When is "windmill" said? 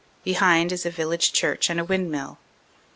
1.85-2.39